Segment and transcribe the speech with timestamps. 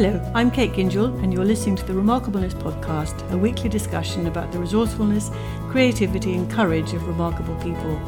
[0.00, 4.52] Hello, I'm Kate Gingell, and you're listening to the Remarkableness Podcast, a weekly discussion about
[4.52, 5.28] the resourcefulness,
[5.70, 8.00] creativity, and courage of remarkable people.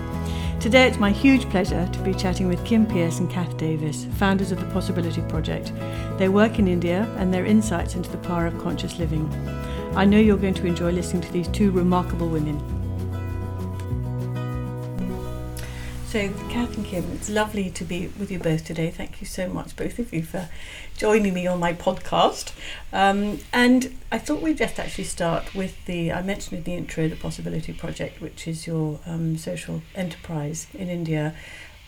[0.60, 4.53] Today, it's my huge pleasure to be chatting with Kim Pearce and Kath Davis, founders
[4.53, 5.72] of the Possibility Project.
[6.17, 9.28] They work in India and their insights into the power of conscious living.
[9.96, 12.79] I know you're going to enjoy listening to these two remarkable women.
[16.11, 18.91] So, Kath and Kim, it's lovely to be with you both today.
[18.91, 20.48] Thank you so much, both of you, for
[20.96, 22.51] joining me on my podcast.
[22.92, 27.06] Um, and I thought we'd just actually start with the, I mentioned in the intro,
[27.06, 31.32] the Possibility Project, which is your um, social enterprise in India.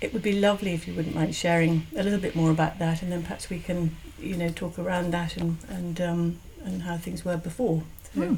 [0.01, 3.02] It would be lovely if you wouldn't mind sharing a little bit more about that,
[3.02, 6.97] and then perhaps we can, you know, talk around that and and um, and how
[6.97, 7.83] things were before.
[8.15, 8.21] So.
[8.21, 8.35] Hmm.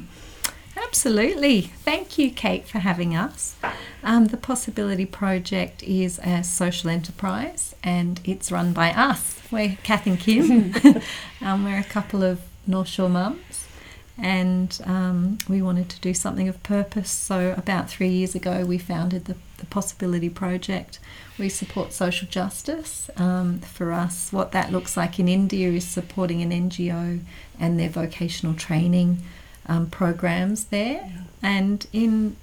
[0.77, 1.61] Absolutely.
[1.61, 3.55] Thank you, Kate, for having us.
[4.03, 9.39] Um, the Possibility Project is a social enterprise and it's run by us.
[9.51, 10.73] We're Kath and Kim.
[11.41, 13.65] um, we're a couple of North Shore mums
[14.17, 17.11] and um, we wanted to do something of purpose.
[17.11, 20.99] So, about three years ago, we founded the, the Possibility Project.
[21.37, 23.09] We support social justice.
[23.17, 27.19] Um, for us, what that looks like in India is supporting an NGO
[27.59, 29.21] and their vocational training
[29.67, 31.01] um, programs there.
[31.05, 31.21] Yeah.
[31.41, 32.35] And in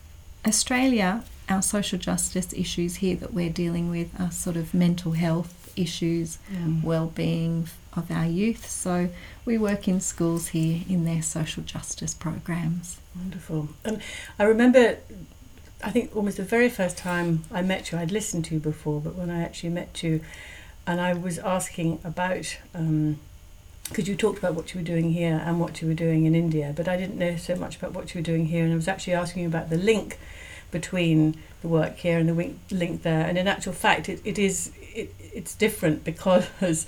[0.46, 5.72] Australia, our social justice issues here that we're dealing with are sort of mental health
[5.76, 6.82] issues, mm.
[6.82, 8.68] well-being of our youth.
[8.68, 9.08] So
[9.44, 12.98] we work in schools here in their social justice programs.
[13.16, 13.68] Wonderful.
[13.84, 14.00] And
[14.38, 14.98] I remember,
[15.82, 19.00] I think almost the very first time I met you, I'd listened to you before,
[19.00, 20.20] but when I actually met you,
[20.86, 22.58] and I was asking about.
[22.74, 23.18] Um,
[23.92, 26.34] because you talked about what you were doing here and what you were doing in
[26.34, 28.76] India, but I didn't know so much about what you were doing here, and I
[28.76, 30.18] was actually asking you about the link
[30.70, 33.26] between the work here and the link there.
[33.26, 36.86] And in actual fact, it, it is it, it's different because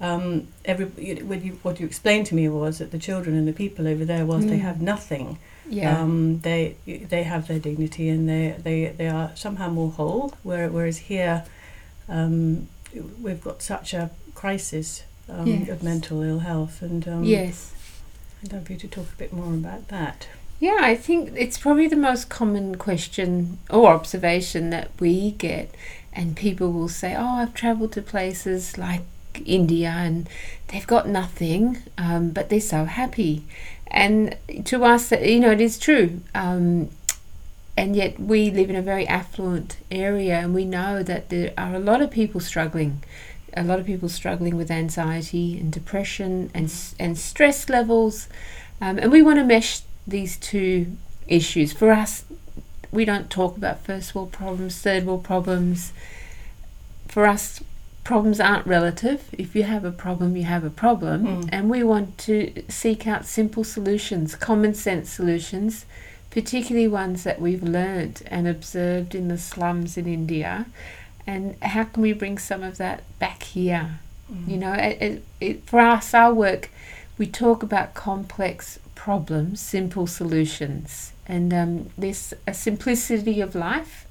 [0.00, 3.52] um, every what you, what you explained to me was that the children and the
[3.52, 4.50] people over there, whilst mm.
[4.50, 6.00] they have nothing, yeah.
[6.00, 10.32] Um, they they have their dignity and they they, they are somehow more whole.
[10.42, 11.44] Whereas here,
[12.08, 12.68] um,
[13.20, 15.68] we've got such a crisis um, yes.
[15.68, 16.82] of mental ill health.
[16.82, 17.74] And um, yes,
[18.42, 20.28] I'd love you to talk a bit more about that.
[20.58, 25.74] Yeah, I think it's probably the most common question or observation that we get,
[26.12, 29.02] and people will say, "Oh, I've travelled to places like
[29.44, 30.28] India and
[30.68, 33.44] they've got nothing, um, but they're so happy."
[33.88, 36.20] And to us, you know, it is true.
[36.34, 36.88] Um,
[37.76, 41.74] and yet, we live in a very affluent area, and we know that there are
[41.74, 43.02] a lot of people struggling
[43.56, 48.28] a lot of people struggling with anxiety and depression and and stress levels,
[48.80, 50.96] um, and we want to mesh these two
[51.26, 51.72] issues.
[51.72, 52.24] For us,
[52.92, 55.92] we don't talk about first world problems, third world problems.
[57.08, 57.62] For us,
[58.04, 59.28] problems aren't relative.
[59.32, 61.48] If you have a problem, you have a problem, mm.
[61.50, 65.86] and we want to seek out simple solutions, common sense solutions,
[66.30, 70.66] particularly ones that we've learned and observed in the slums in India
[71.26, 73.98] and how can we bring some of that back here?
[74.32, 74.48] Mm.
[74.48, 76.70] You know, it, it, it, for us, our work,
[77.18, 84.06] we talk about complex problems, simple solutions, and um, there's a simplicity of life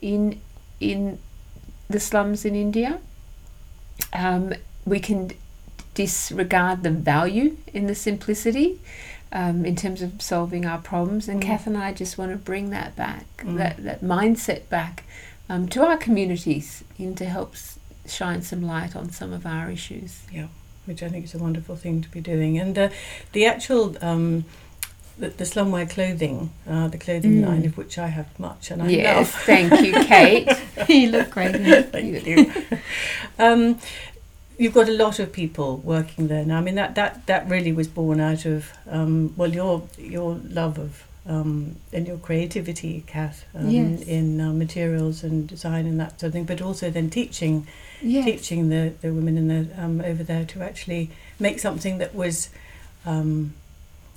[0.00, 0.40] in
[0.80, 1.18] in
[1.88, 3.00] the slums in India.
[4.12, 4.54] Um,
[4.84, 5.32] we can
[5.94, 8.80] disregard the value in the simplicity.
[9.30, 11.44] Um, in terms of solving our problems, and mm.
[11.44, 13.58] Kath and I just want to bring that back, mm.
[13.58, 15.04] that, that mindset back,
[15.48, 17.54] um, to our communities in to help
[18.06, 20.22] shine some light on some of our issues.
[20.32, 20.48] Yeah,
[20.86, 22.58] which I think is a wonderful thing to be doing.
[22.58, 22.88] And uh,
[23.32, 24.44] the actual um,
[25.18, 27.46] the, the slumwear clothing, uh, the clothing mm.
[27.46, 29.42] line of which I have much, and I yes, love.
[29.42, 30.48] thank you, Kate.
[30.88, 31.56] you look great.
[31.90, 32.52] thank you.
[33.38, 33.78] um,
[34.56, 36.58] you've got a lot of people working there now.
[36.58, 40.78] I mean that that that really was born out of um, well your your love
[40.78, 44.02] of um, and your creativity, Kath, um, yes.
[44.02, 47.66] in uh, materials and design and that sort of thing, but also then teaching,
[48.00, 48.24] yes.
[48.24, 52.48] teaching the, the women in the um, over there to actually make something that was
[53.04, 53.52] um,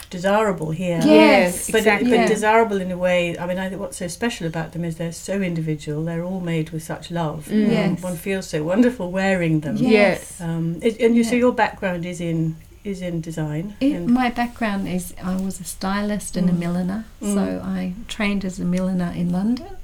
[0.10, 1.02] desirable here.
[1.04, 2.16] Yes, but exactly.
[2.16, 3.38] but desirable in a way.
[3.38, 6.06] I mean, I think what's so special about them is they're so individual.
[6.06, 7.48] They're all made with such love.
[7.48, 7.72] Mm.
[7.72, 8.02] Yes.
[8.02, 9.76] one feels so wonderful wearing them.
[9.76, 13.76] Yes, um, it, and you, so your background is in is in design.
[13.80, 16.52] It, my background is I was a stylist and mm.
[16.52, 17.34] a milliner, mm.
[17.34, 19.78] so I trained as a milliner in London.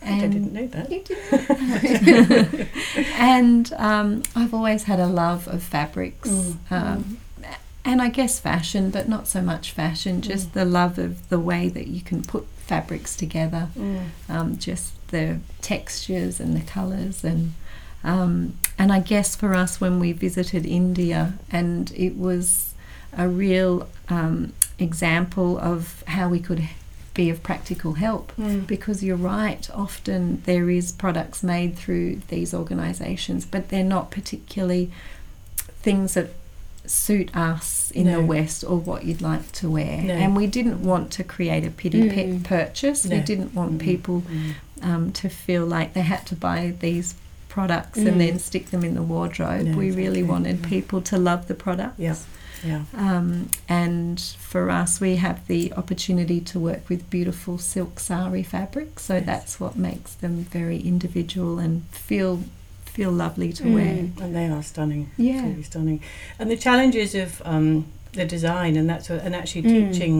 [0.00, 0.90] And I didn't know that.
[0.92, 2.68] You didn't
[3.14, 6.28] and um, I've always had a love of fabrics.
[6.28, 6.56] Mm.
[6.70, 7.18] Um,
[7.84, 10.52] and I guess fashion, but not so much fashion, just mm.
[10.52, 14.08] the love of the way that you can put fabrics together, mm.
[14.28, 17.54] um, just the textures and the colours and
[18.08, 22.74] Um, and I guess for us, when we visited India, and it was
[23.16, 26.62] a real um, example of how we could
[27.14, 28.64] be of practical help Mm.
[28.66, 34.88] because you're right often there is products made through these organizations but they're not particularly
[35.82, 36.28] things that
[36.86, 38.20] suit us in No.
[38.20, 40.14] the west or what you'd like to wear No.
[40.14, 42.44] and we didn't want to create a pity Mm.
[42.44, 43.80] purchase we didn't want Mm.
[43.80, 44.54] people Mm.
[44.88, 47.14] um, to feel like they had to buy these
[47.58, 48.08] products Mm.
[48.08, 50.68] and then stick them in the wardrobe No, we really wanted Yeah.
[50.74, 52.14] people to love the products Yeah.
[52.70, 52.82] Yeah.
[53.06, 54.16] um, and
[54.52, 59.26] for us, we have the opportunity to work with beautiful silk sari fabric, so Yes.
[59.30, 61.74] that's what makes them very individual and
[62.08, 62.32] feel
[62.98, 63.74] feel lovely to Mm.
[63.74, 63.94] wear.
[64.24, 65.02] And they are stunning.
[65.16, 65.34] Yeah.
[65.34, 66.00] Absolutely stunning.
[66.38, 67.84] And the challenges of um,
[68.18, 69.72] the design and that sort and actually Mm.
[69.92, 70.16] teaching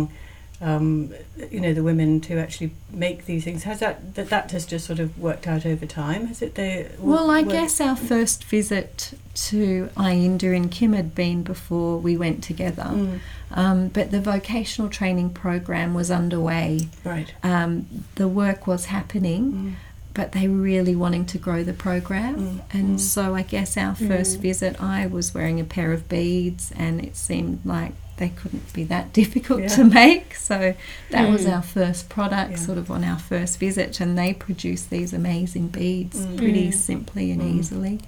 [0.61, 1.13] um,
[1.51, 3.63] you know the women to actually make these things.
[3.65, 6.27] Has that that that has just sort of worked out over time?
[6.27, 11.43] Has it they Well, I guess our first visit to Ayinda and Kim had been
[11.45, 13.21] before we went together, Mm,
[13.53, 16.89] um, but the vocational training program was underway.
[17.05, 17.33] right.
[17.45, 19.73] Um, the work was happening, Mm,
[20.19, 22.35] but they were really wanting to grow the program.
[22.37, 23.01] Mm, And mm.
[23.01, 24.41] so I guess our first Mm.
[24.41, 28.83] visit, I was wearing a pair of beads, and it seemed like they couldn't be
[28.83, 29.69] that difficult Yeah.
[29.77, 30.35] to make.
[30.35, 30.75] So
[31.11, 31.55] that was Mm.
[31.55, 32.57] our first product, Yeah.
[32.67, 36.37] sort of on our first visit, and they produced these amazing beads Mm.
[36.37, 36.75] pretty Mm.
[36.75, 37.57] simply and Mm.
[37.61, 38.01] easily.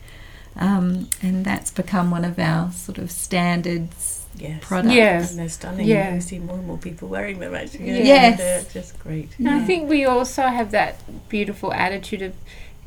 [0.56, 4.94] Um, and that's become one of our sort of standards yes products.
[4.94, 5.28] Yeah.
[5.28, 6.12] and they're stunning Yeah.
[6.14, 8.38] I see more and more people wearing them actually Yes.
[8.38, 10.96] they're just great And I think we also have that
[11.28, 12.34] beautiful attitude of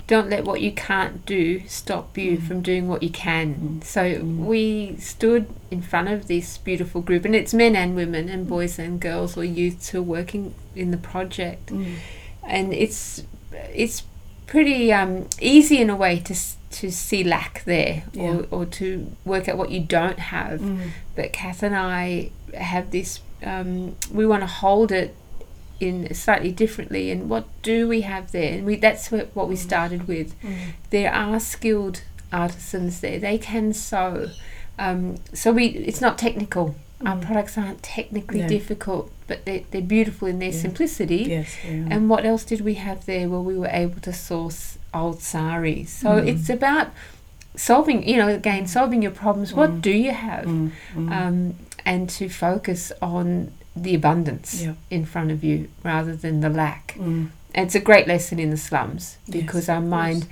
[0.05, 2.47] don't let what you can't do stop you Mm.
[2.47, 3.55] from doing what you can.
[3.55, 3.83] Mm.
[3.85, 4.45] So Mm.
[4.45, 8.77] we stood in front of this beautiful group, and it's men and women, and boys
[8.77, 11.95] and girls or youths who are working in the project, Mm,
[12.45, 13.23] and it's
[13.73, 14.03] it's
[14.45, 18.23] pretty um, easy in a way to s- to see lack there Yeah.
[18.23, 22.91] or, or to work out what you don't have mm, but Kath and I have
[22.91, 23.19] this.
[23.45, 25.15] Um, we want to hold it
[25.79, 27.11] in slightly differently.
[27.11, 28.53] And what do we have there?
[28.53, 30.39] And we that's what, what we started with.
[30.41, 30.55] mm,
[30.91, 33.19] There are skilled artisans there.
[33.19, 34.29] They can sew.
[34.79, 36.75] Um, so we it's not technical.
[37.05, 37.21] Our Mm.
[37.25, 38.47] products aren't technically No.
[38.47, 40.61] difficult, but they, they're beautiful in their Yeah.
[40.61, 41.23] simplicity.
[41.27, 41.87] yes yeah.
[41.91, 43.27] And what else did we have there?
[43.29, 45.89] Well, we were able to source old saris.
[45.91, 46.27] So Mm.
[46.27, 46.87] it's about
[47.55, 49.51] solving, you know, again, solving your problems.
[49.51, 49.55] Mm.
[49.55, 50.45] What do you have?
[50.45, 51.11] Mm, mm.
[51.11, 51.55] um,
[51.85, 54.73] and to focus on the abundance Yeah.
[54.89, 56.95] in front of you rather than the lack.
[56.97, 60.25] Mm, And it's a great lesson in the slums Yes, because our mind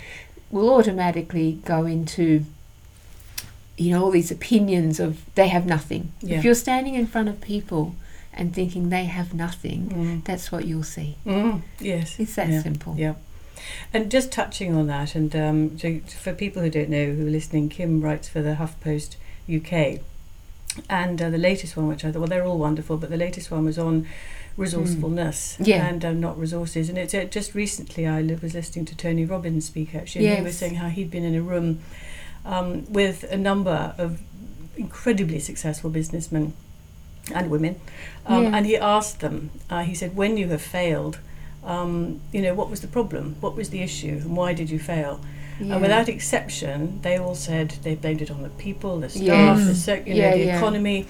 [0.52, 2.46] will automatically go into
[3.78, 6.12] you know all these opinions of they have nothing.
[6.22, 6.38] Yeah.
[6.38, 7.96] If you're standing in front of people
[8.34, 11.16] and thinking they have nothing, mm, that's what you'll see.
[11.26, 12.62] mm, yes It's that Yeah.
[12.62, 12.96] simple.
[12.98, 13.14] Yeah.
[13.94, 17.30] And just touching on that, and um, so for people who don't know who are
[17.30, 19.16] listening, Kim writes for the HuffPost
[19.54, 20.02] UK.
[20.90, 23.52] And uh, the latest one, which I thought, well, they're all wonderful, but the latest
[23.52, 24.08] one was on
[24.56, 25.86] resourcefulness Yeah.
[25.88, 26.88] and um, not resources.
[26.90, 30.44] And it's uh, just recently I was listening to Tony Robbins speak actually, and he
[30.44, 31.80] was saying how he'd been in a room
[32.46, 34.22] um, with a number of
[34.78, 36.54] incredibly successful businessmen
[37.34, 37.80] and women,
[38.26, 38.56] um, Yeah.
[38.58, 39.52] and he asked them.
[39.70, 41.20] Uh, he said, "When you have failed,
[41.64, 43.36] um, you know, what was the problem?
[43.40, 44.20] What was the issue?
[44.24, 45.20] And why did you fail?"
[45.60, 45.74] Yeah.
[45.74, 49.86] And without exception, they all said they blamed it on the people, the staff, Yes.
[49.86, 50.58] the, you know, the yeah.
[50.58, 51.06] economy,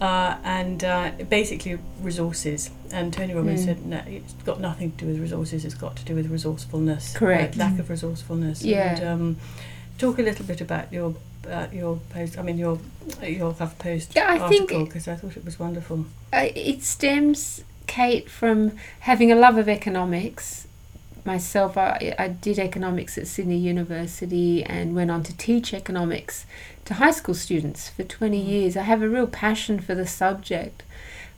[0.00, 2.70] uh, and uh, basically resources.
[2.92, 3.64] And Tony Robbins Mm.
[3.66, 7.14] said, no, it's got nothing to do with resources, it's got to do with resourcefulness.
[7.14, 7.56] Correct.
[7.56, 8.64] uh, lack of resourcefulness.
[8.64, 8.94] Yeah.
[8.96, 9.36] And, um,
[9.98, 11.14] talk a little bit about your
[11.50, 12.78] uh, your post, I mean, your
[13.22, 16.06] your Huff Post Yeah, I think- article, because I thought it was wonderful.
[16.32, 20.68] Uh, it stems, Kate, from having a love of economics.
[21.24, 26.46] Myself, I, I did economics at Sydney University and went on to teach economics
[26.84, 28.48] to high school students for 20 Mm.
[28.48, 28.76] years.
[28.76, 30.84] I have a real passion for the subject,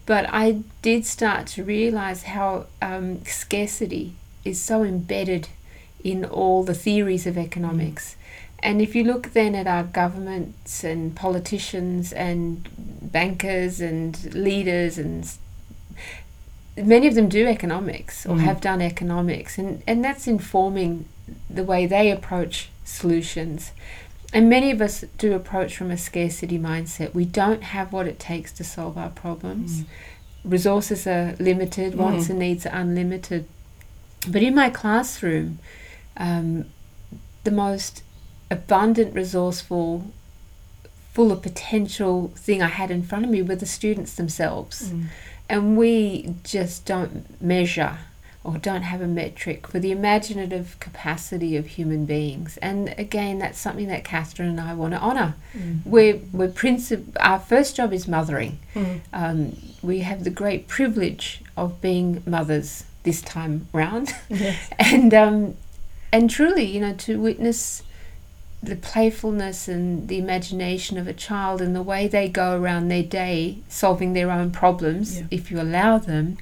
[0.05, 4.13] but I did start to realize how um, scarcity
[4.45, 5.49] is so embedded
[6.05, 8.17] in all the theories of economics.
[8.63, 12.69] And if you look then at our governments and politicians and
[13.11, 15.25] bankers and leaders and
[16.77, 18.41] many of them do economics or Mm.
[18.41, 21.05] have done economics and, and that's informing
[21.51, 23.73] the way they approach solutions.
[24.33, 27.13] And many of us do approach from a scarcity mindset.
[27.15, 29.81] We don't have what it takes to solve our problems.
[29.83, 29.87] Mm.
[30.45, 32.31] Resources are limited, wants Mm.
[32.31, 33.45] and needs are unlimited.
[34.27, 35.59] But in my classroom,
[36.17, 36.65] um,
[37.45, 38.03] the most
[38.51, 40.07] abundant, resourceful,
[41.13, 44.91] full of potential thing I had in front of me were the students themselves.
[44.91, 45.05] Mm.
[45.53, 47.99] And we just don't measure
[48.43, 52.57] or don't have a metric for the imaginative capacity of human beings.
[52.63, 55.35] And again, that's something that Catherine and I want to honour.
[55.55, 55.81] Mm.
[55.85, 58.61] We're, we're princip- our first job is mothering.
[58.75, 59.01] Mm.
[59.13, 64.15] Um, we have the great privilege of being mothers this time round.
[64.31, 64.71] Yes.
[64.79, 65.55] and um,
[66.13, 67.83] and truly, you know, to witness
[68.63, 73.03] the playfulness and the imagination of a child and the way they go around their
[73.03, 75.27] day solving their own problems, Yeah.
[75.31, 76.39] if you allow them,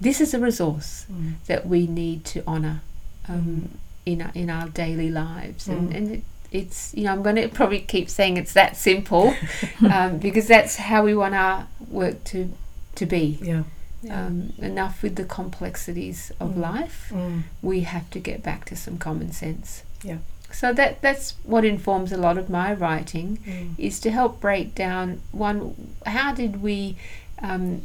[0.00, 1.34] this is a resource Mm.
[1.46, 2.80] that we need to honour
[3.28, 3.70] um,
[4.04, 5.96] in our, in our daily lives, and Mm.
[5.96, 9.34] and it, it's you know I'm going to probably keep saying it's that simple
[9.90, 12.52] um, because that's how we want our work to
[12.94, 13.38] to be.
[13.42, 13.64] Yeah.
[14.02, 14.26] Yeah.
[14.26, 16.58] Um, enough with the complexities of Mm.
[16.58, 17.42] life Mm.
[17.62, 19.82] we have to get back to some common sense.
[20.04, 20.18] Yeah.
[20.60, 23.74] So that that's what informs a lot of my writing Mm.
[23.78, 25.58] is to help break down one
[26.06, 26.96] how did we
[27.48, 27.82] um,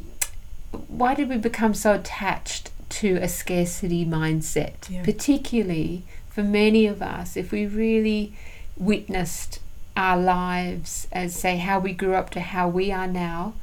[0.87, 2.69] why did we become so attached
[3.01, 5.03] to a scarcity mindset Yeah.
[5.03, 8.31] particularly for many of us if we really
[8.77, 9.59] witnessed
[9.97, 13.53] our lives as say how we grew up to how we are now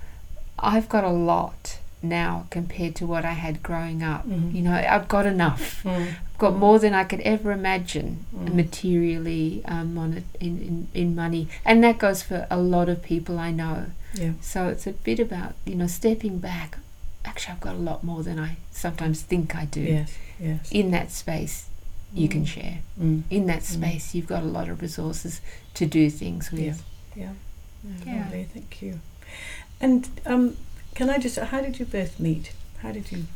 [0.59, 4.55] I've got a lot now compared to what I had growing up Mhm.
[4.55, 6.15] you know I've got enough Mm.
[6.33, 8.55] I've got more than I could ever imagine Mm.
[8.55, 11.49] materially um, on it, in, in, in money.
[11.65, 13.87] And that goes for a lot of people I know.
[14.15, 14.33] Yeah.
[14.41, 16.79] So it's a bit about, you know, stepping back.
[17.25, 19.81] Actually, I've got a lot more than I sometimes think I do.
[19.83, 20.13] Yes.
[20.41, 20.69] Yes.
[20.71, 21.67] In that space,
[22.15, 22.47] you can Mm.
[22.47, 22.79] share.
[23.01, 23.23] Mm.
[23.31, 23.73] In that Mm.
[23.77, 25.41] space, you've got a lot of resources
[25.75, 26.61] to do things with.
[26.61, 26.75] Yeah.
[27.17, 27.33] Yeah.
[27.85, 28.23] Yeah, Yeah.
[28.23, 29.01] Lovely, thank you.
[29.81, 30.57] And um,
[30.99, 32.51] can I just, how did you both meet?
[32.83, 33.27] How did you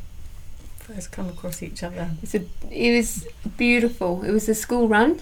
[0.79, 2.09] first come across each other?
[2.21, 4.21] It's a, it was beautiful.
[4.21, 5.21] It was a school run,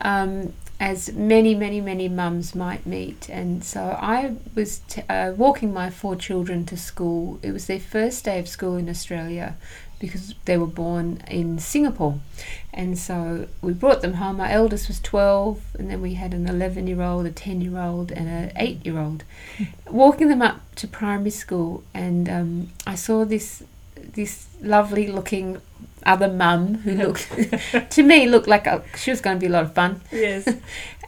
[0.00, 3.28] um, as many, many, many mums might meet.
[3.28, 7.40] And so I was t- uh, walking my four children to school.
[7.42, 9.56] It was their first day of school in Australia
[10.04, 12.20] because they were born in Singapore.
[12.72, 14.38] And so we brought them home.
[14.38, 17.78] My eldest was 12, and then we had an 11 year old, a 10 year
[17.78, 19.24] old, and an 8 year old.
[19.88, 23.62] Walking them up to primary school, and um, I saw this
[23.96, 25.60] this lovely looking
[26.04, 27.30] other mum who looked
[27.90, 30.00] to me looked like a, she was going to be a lot of fun.
[30.12, 30.48] Yes.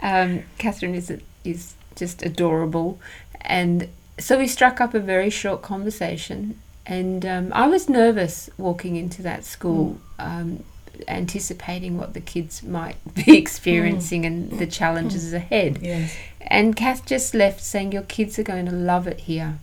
[0.02, 1.10] Um, Catherine is
[1.42, 3.00] is just adorable,
[3.40, 3.88] and
[4.18, 6.60] so we struck up a very short conversation.
[6.86, 10.64] And um, I was nervous walking into that school, um,
[11.08, 15.78] anticipating what the kids might be experiencing and the challenges ahead.
[15.82, 16.16] yes.
[16.40, 19.58] And Kath just left saying, Your kids are going to love it here.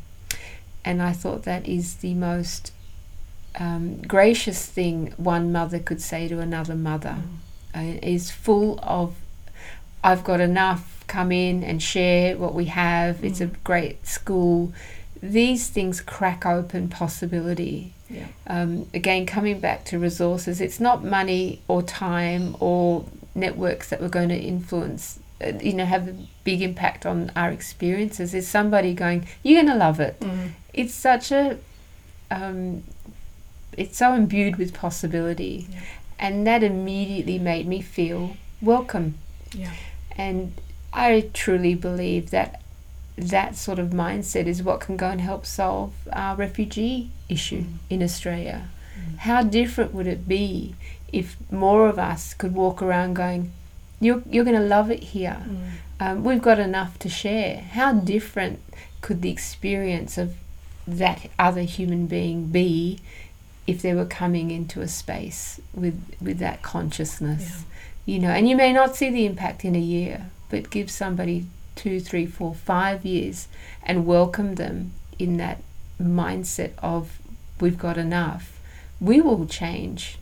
[0.83, 2.73] And I thought that is the most
[3.55, 7.17] um, gracious thing one mother could say to another mother.
[7.75, 9.15] Uh, is full of,
[10.03, 13.23] I've got enough, come in and share what we have.
[13.23, 14.73] It's a great school.
[15.23, 17.93] These things crack open possibility.
[18.09, 18.27] Yeah.
[18.45, 24.09] Um, again, coming back to resources, it's not money or time or networks that we're
[24.09, 28.33] going to influence, uh, you know, have a big impact on our experiences.
[28.33, 30.19] It's somebody going, you're going to love it.
[30.19, 30.51] Mm.
[30.73, 31.57] It's such a,
[32.29, 32.83] um,
[33.77, 35.67] it's so imbued with possibility.
[35.71, 35.79] Yeah.
[36.19, 39.15] And that immediately made me feel welcome.
[39.53, 39.71] Yeah.
[40.17, 40.53] And
[40.91, 42.61] I truly believe that
[43.17, 47.73] that sort of mindset is what can go and help solve our refugee issue Mm.
[47.89, 48.69] in Australia.
[48.97, 49.17] Mm.
[49.19, 50.75] How different would it be
[51.11, 53.51] if more of us could walk around going,
[53.99, 55.43] You're, you're going to love it here.
[55.47, 55.69] Mm.
[55.99, 57.57] Um, we've got enough to share.
[57.61, 58.59] How different
[59.01, 60.35] could the experience of
[60.87, 62.99] that other human being be
[63.65, 67.63] if they were coming into a space with, with that consciousness?
[68.05, 71.45] you know, and you may not see the impact in a year, but give somebody
[71.75, 73.47] two, three, four, five years
[73.83, 75.61] and welcome them in that
[76.01, 77.19] mindset of
[77.59, 78.59] we've got enough,
[78.99, 80.17] we will change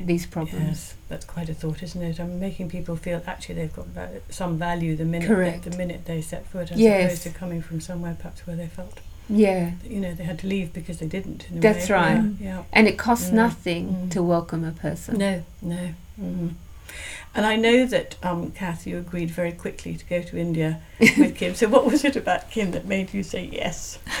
[0.00, 0.64] these problems.
[0.64, 2.20] Yes, that's quite a thought, isn't it?
[2.20, 3.86] I'm making people feel actually they've got
[4.30, 5.64] some value the minute Correct.
[5.64, 7.04] the minute they set foot, as Yes.
[7.06, 10.46] opposed to coming from somewhere perhaps where they felt Yeah, you know they had to
[10.46, 11.46] leave because they didn't.
[11.50, 11.94] That's way.
[11.96, 12.24] right.
[12.40, 12.62] Yeah.
[12.72, 13.32] and it costs Mm.
[13.34, 14.10] nothing Mm.
[14.12, 15.18] to welcome a person.
[15.18, 15.94] No, no.
[16.16, 16.48] hmm
[17.34, 21.36] And I know that, um, Kath, you agreed very quickly to go to India with
[21.36, 21.54] Kim.
[21.54, 23.98] So, what was it about Kim that made you say yes?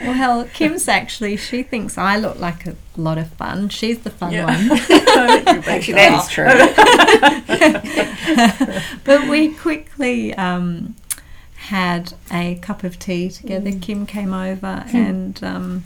[0.00, 3.68] well, Kim's actually, she thinks I look like a lot of fun.
[3.68, 4.44] She's the fun Yeah.
[4.44, 4.70] one.
[5.66, 6.44] Actually, that is true.
[9.04, 10.94] but we quickly um,
[11.56, 13.70] had a cup of tea together.
[13.70, 13.82] Mm.
[13.82, 15.84] Kim came over and um,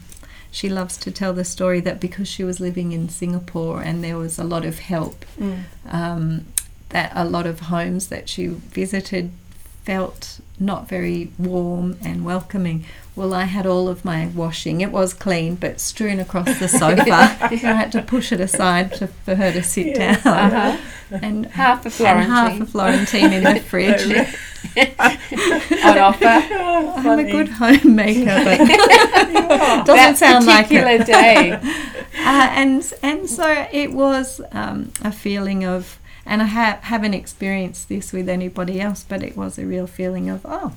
[0.51, 4.17] she loves to tell the story that because she was living in Singapore and there
[4.17, 5.65] was a lot of help, Mm.
[5.91, 6.47] um,
[6.91, 9.31] that a lot of homes that she visited
[9.85, 12.85] felt not very warm and welcoming.
[13.17, 14.81] Well, I had all of my washing.
[14.81, 17.05] It was clean, but strewn across the sofa.
[17.05, 20.23] so I had to push it aside to, for her to sit Yes.
[20.25, 20.53] down.
[20.53, 20.77] Uh-huh.
[21.23, 24.29] And Half a and half a Florentine in the fridge.
[25.85, 26.25] on offer.
[26.27, 31.07] I'm a good homemaker, but that doesn't sound like it.
[31.07, 31.53] day.
[31.53, 31.61] uh,
[32.53, 38.13] and and so it was um, a feeling of, and I ha- haven't experienced this
[38.13, 40.73] with anybody else, but it was a real feeling of oh,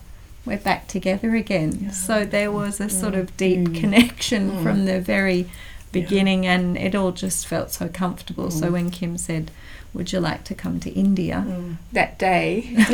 [0.46, 1.78] we're back together again.
[1.82, 1.92] Yeah.
[1.92, 3.80] So there was a sort of deep Mm.
[3.80, 4.64] connection Mm.
[4.64, 5.50] from the very
[5.92, 8.50] beginning, and it all just felt so comfortable.
[8.50, 8.72] So Mm.
[8.72, 9.52] when Kim said,
[9.94, 11.76] "Would you like to come to India?" Mm.
[11.94, 12.64] that day.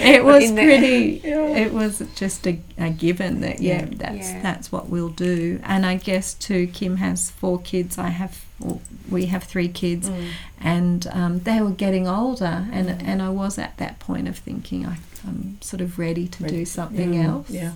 [0.00, 1.46] it was the- pretty Yeah.
[1.56, 3.88] it was just a, a given that yeah, Yeah.
[3.96, 4.42] that's Yeah.
[4.42, 8.80] that's what we'll do and i guess too kim has four kids i have well,
[9.10, 10.28] we have three kids Mm.
[10.60, 13.02] and um, they were getting older and Mm.
[13.04, 14.96] and i was at that point of thinking I,
[15.26, 17.72] i'm sort of ready to Ready do something else Yeah.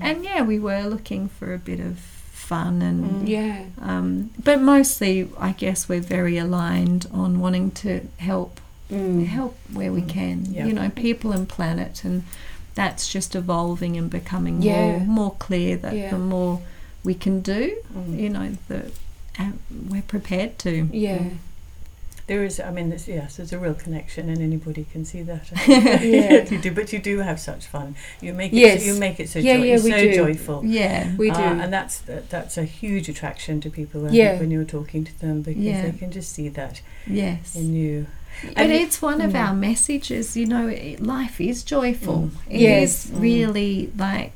[0.00, 2.13] And yeah we were looking for a bit of
[2.52, 3.28] fun and Mm.
[3.36, 3.58] yeah.
[3.90, 8.60] um, but mostly i guess we're very aligned on wanting to help
[8.90, 9.26] Mm.
[9.26, 10.36] help where we can.
[10.52, 10.66] Yeah.
[10.66, 12.22] You know, people and planet, and
[12.74, 14.98] that's just evolving and becoming Yeah.
[14.98, 16.10] more more clear that Yeah.
[16.10, 16.60] the more
[17.02, 17.62] we can do,
[17.96, 18.20] Mm.
[18.22, 18.80] you know, the
[19.40, 19.52] uh,
[19.90, 20.72] we're prepared to.
[20.92, 21.22] Yeah.
[22.26, 25.50] There is, I mean, yes, there's a real connection, and anybody can see that.
[25.68, 26.48] Yeah.
[26.48, 27.96] you do, but you do have such fun.
[28.22, 28.86] You make it, Yes.
[28.86, 30.14] you make it so, Yeah, joy, yeah, we so do.
[30.14, 30.64] joyful.
[30.64, 31.36] Yeah, We do.
[31.36, 34.38] Uh, and that's that, that's a huge attraction to people think, Yeah.
[34.38, 35.82] when you're talking to them because Yeah.
[35.82, 37.54] they can just see that yes.
[37.54, 38.06] in you.
[38.56, 39.40] And it- it's one of Mm.
[39.48, 40.66] our messages, you know,
[40.98, 42.30] life is joyful.
[42.48, 42.52] Mm.
[42.54, 43.04] It Yes.
[43.06, 43.20] is Mm.
[43.20, 44.32] really like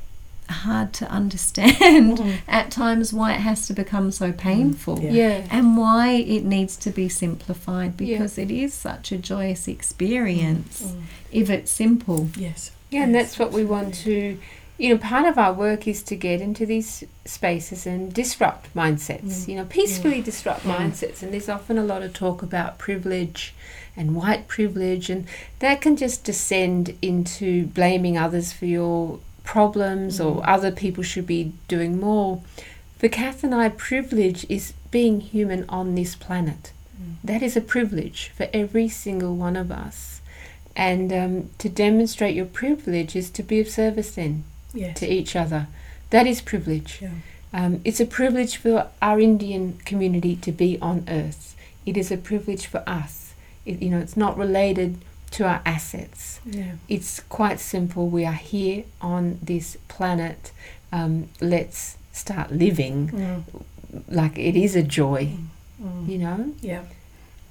[0.49, 2.37] hard to understand Mhm.
[2.47, 4.99] at times why it has to become so painful.
[5.01, 5.11] Yeah.
[5.11, 5.47] Yeah.
[5.51, 8.17] and why it needs to be simplified Yeah.
[8.17, 11.01] because it is such a joyous experience Mm.
[11.31, 12.29] if it's simple.
[12.37, 12.71] Yes.
[12.89, 14.37] Yeah, and that's what we want to.
[14.77, 19.43] You know, part of our work is to get into these spaces and disrupt mindsets.
[19.43, 19.47] Mm.
[19.49, 20.75] You know, peacefully disrupt Mm.
[20.75, 21.21] mindsets.
[21.21, 23.53] And there's often a lot of talk about privilege
[23.97, 25.25] and white privilege, and
[25.59, 29.19] that can just descend into blaming others for your
[29.53, 30.43] problems or Mm.
[30.55, 32.31] other people should be doing more.
[32.99, 36.63] The Kath and I, privilege is being human on this planet.
[37.01, 37.15] Mm.
[37.23, 40.21] That is a privilege for every single one of us.
[40.75, 44.99] And um, to demonstrate your privilege is to be of service then Yes.
[44.99, 45.61] to each other.
[46.11, 46.99] That is privilege.
[47.01, 47.09] Yeah.
[47.51, 51.55] Um, it's a privilege for our Indian community to be on earth.
[51.85, 53.33] It is a privilege for us.
[53.65, 54.89] It, you know, it's not related
[55.31, 56.39] to our assets.
[56.45, 56.73] Yeah.
[56.87, 58.07] It's quite simple.
[58.09, 60.51] We are here on this planet.
[60.91, 63.43] Um, let's start living Mm.
[64.07, 65.31] like it is a joy.
[65.81, 66.09] Mm.
[66.09, 66.51] You know.
[66.61, 66.81] Yeah.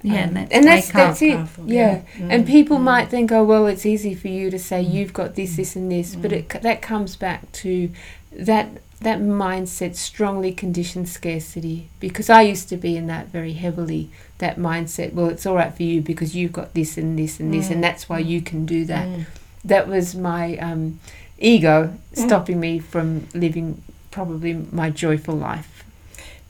[0.01, 1.35] Yeah, Um, and that's, and that's that's it.
[1.35, 2.01] Powerful, Yeah.
[2.17, 2.31] Mm.
[2.33, 2.83] And people Mm.
[2.83, 4.93] might think, oh well, it's easy for you to say Mm.
[4.93, 6.37] you've got this, this, and this, but Mm.
[6.37, 7.89] it, that comes back to
[8.31, 8.67] that
[9.01, 11.87] that mindset strongly conditioned scarcity.
[11.99, 14.09] Because I used to be in that very heavily.
[14.39, 15.13] That mindset.
[15.13, 17.71] Well, it's all right for you because you've got this and this and this, Mm.
[17.71, 19.07] and that's why you can do that.
[19.07, 19.25] Mm.
[19.63, 20.99] That was my um,
[21.37, 22.25] ego Mm.
[22.25, 23.81] stopping me from living
[24.11, 25.83] probably my joyful life.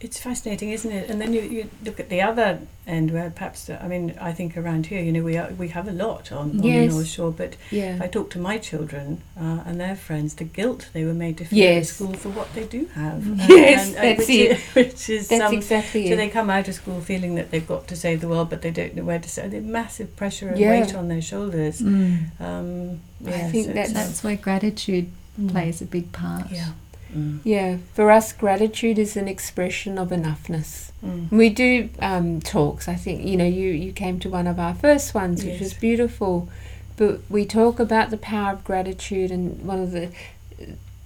[0.01, 1.09] It's fascinating, isn't it?
[1.09, 4.55] And then you, you look at the other end where perhaps, I mean, I think
[4.55, 6.87] around here, you know, we are, we have a lot on, on Yes.
[6.89, 7.95] the North Shore, but Yeah.
[7.95, 11.37] if I talk to my children uh, and their friends, the guilt they were made
[11.39, 11.89] to feel Yes.
[11.89, 13.25] at school for what they do have.
[13.49, 14.51] Yes, that's which it.
[14.51, 16.15] Is, which is That's um, exactly so it.
[16.15, 18.71] they come out of school feeling that they've got to save the world, but they
[18.71, 19.35] don't know where to.
[19.49, 20.79] They have massive pressure and Yeah.
[20.79, 21.81] weight on their shoulders.
[21.81, 22.39] Mm.
[22.39, 25.07] Um, I think so that's- That's where gratitude
[25.37, 26.49] um, plays a big part.
[26.51, 26.69] Yeah.
[27.15, 27.39] Mm.
[27.43, 30.91] Yeah, for us, gratitude is an expression of enoughness.
[31.05, 31.31] Mm.
[31.31, 32.87] We do um, talks.
[32.87, 35.73] I think you know you you came to one of our first ones, which was
[35.73, 36.49] beautiful.
[36.97, 40.09] But we talk about the power of gratitude, and one of the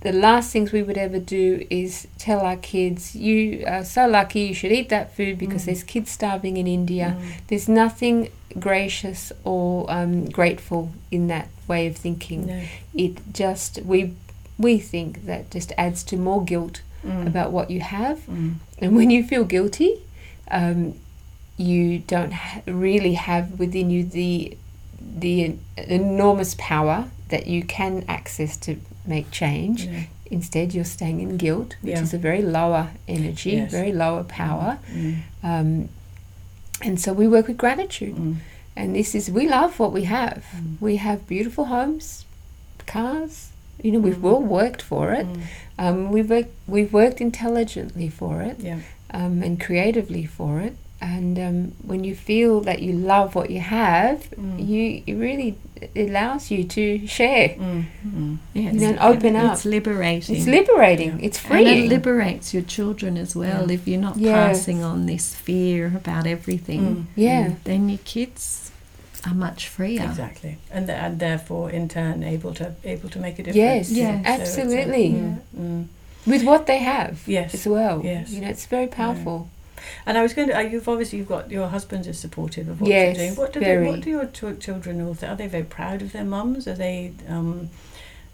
[0.01, 4.41] the last things we would ever do is tell our kids, "You are so lucky.
[4.41, 5.65] You should eat that food because Mm.
[5.65, 7.25] there's kids starving in India." Mm.
[7.47, 12.47] There's nothing gracious or um, grateful in that way of thinking.
[12.47, 12.61] No.
[12.93, 14.11] It just we
[14.63, 17.27] we think that just adds to more guilt Mm.
[17.27, 18.19] about what you have.
[18.27, 18.53] Mm.
[18.81, 19.91] And when you feel guilty,
[20.49, 20.93] um,
[21.57, 24.57] you don't ha- really have within you the
[25.19, 28.71] the enormous power that you can access to
[29.05, 29.85] make change.
[29.87, 29.99] No.
[30.31, 32.01] Instead, you're staying in guilt, which Yeah.
[32.03, 33.69] is a very lower energy, Yes.
[33.71, 34.79] very lower power.
[34.91, 35.15] Mm.
[35.43, 35.89] Um,
[36.81, 38.15] and so we work with gratitude.
[38.15, 38.35] Mm.
[38.75, 40.41] And this is we love what we have.
[40.55, 40.77] Mm.
[40.79, 42.25] We have beautiful homes,
[42.85, 43.49] cars.
[43.81, 44.31] You know, we've Mm.
[44.31, 45.27] all worked for it.
[45.27, 45.41] Mm.
[45.79, 48.79] Um, we've worked, we've worked intelligently for it Yeah.
[49.11, 50.75] um, and creatively for it.
[51.01, 54.65] and um, when you feel that you love what you have, Mm.
[54.69, 57.49] you it really it allows you to share.
[57.59, 57.85] Mm.
[58.07, 58.37] Mm.
[58.53, 58.73] Yes.
[58.73, 59.51] You know, and open up.
[59.53, 60.35] It's liberating.
[60.37, 61.19] It's liberating.
[61.19, 61.25] Yeah.
[61.27, 63.65] It's And it liberates your children as well.
[63.67, 63.73] Yeah.
[63.75, 64.33] If you're not Yes.
[64.33, 67.05] passing on this fear about everything, Mm.
[67.17, 67.49] yeah.
[67.65, 68.71] then your kids
[69.25, 70.03] are much freer.
[70.03, 73.89] Exactly, and th- and therefore in turn able to able to make a difference.
[73.89, 74.25] Yes, Yes.
[74.25, 75.09] So it's a- absolutely.
[75.11, 75.87] mm, mm.
[76.25, 77.53] With what they have Yes.
[77.53, 78.01] as well.
[78.03, 78.31] Yes.
[78.31, 79.49] You know, it's very powerful.
[80.05, 80.55] And I was going to.
[80.57, 83.37] uh, You've obviously you've got your husband is supportive of what Yes, you're doing.
[83.37, 83.83] What do very.
[83.83, 83.89] they?
[83.91, 85.31] What do your ch- children all think?
[85.31, 86.67] Are they very proud of their mums?
[86.67, 87.11] Are they?
[87.27, 87.69] Um,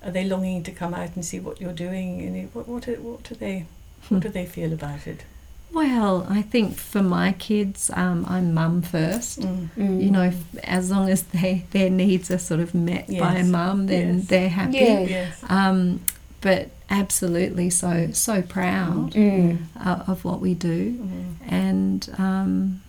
[0.03, 2.21] are they longing to come out and see what you're doing?
[2.21, 3.65] And what what are- what do they?
[4.09, 5.23] What do they feel about it?
[5.71, 9.39] Well, I think for my kids, um, I'm mum first.
[9.41, 9.69] Mm.
[9.77, 10.03] Mm.
[10.03, 13.47] You know, if, as long as they, their needs are sort of met by Yes.
[13.47, 14.27] mum, then Yes.
[14.27, 14.77] they're happy.
[14.77, 14.99] Yeah.
[15.01, 15.43] Yes.
[15.47, 16.01] Um,
[16.41, 19.57] but absolutely, so so proud Mm.
[19.79, 21.35] uh, of what we do, Mm.
[21.47, 22.81] and um,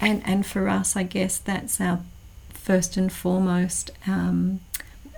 [0.00, 2.00] and and for us, I guess that's our
[2.52, 4.60] first and foremost um,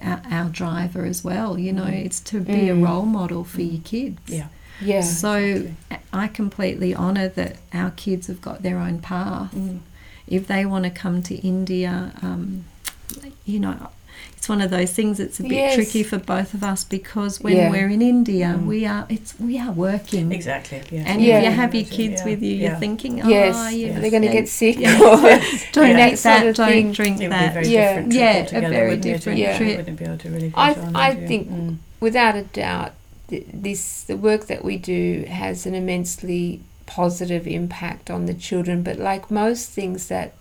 [0.01, 1.59] our, our driver as well.
[1.59, 2.05] You know, Mm.
[2.05, 2.87] it's to be a Mm.
[2.87, 4.21] role model for your kids.
[4.27, 4.47] Yeah.
[4.81, 5.01] Yeah.
[5.03, 5.75] So exactly.
[6.12, 9.55] I completely honour that our kids have got their own path.
[9.55, 9.81] Mm.
[10.27, 12.64] If they want to come to India, um,
[13.44, 13.90] you know,
[14.37, 15.18] it's one of those things.
[15.20, 15.75] It's a bit Yes.
[15.75, 17.70] tricky for both of us because when Yeah.
[17.70, 18.66] we're in India, Mm.
[18.66, 20.33] we are it's we are working.
[20.33, 20.83] Exactly.
[20.90, 21.05] Yeah.
[21.07, 21.38] And Yeah.
[21.38, 22.25] if you have your kids Yeah.
[22.29, 22.70] with you, Yeah.
[22.70, 23.72] you're thinking, oh, yes.
[23.75, 24.79] you They're going to get sick.
[24.79, 24.98] Yeah.
[25.01, 25.16] or-
[25.72, 26.09] don't Yeah.
[26.09, 26.92] eat That sort of don't thing.
[26.92, 27.55] drink It would be a that.
[27.55, 27.88] very Yeah.
[27.88, 28.20] different trip
[28.53, 29.12] Yeah, a very wouldn't it?
[29.12, 29.77] different You trip.
[29.79, 31.77] wouldn't be able to really I- on, I think- Mm.
[32.01, 32.94] Without a doubt, th-
[33.53, 38.83] this the work that we do has an immensely positive impact on the children.
[38.83, 40.35] But like most things that,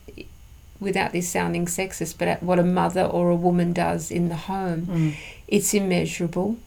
[0.80, 4.82] without this sounding sexist, but what a mother or a woman does in the home,
[4.88, 5.14] Mm.
[5.48, 6.58] it's immeasurable.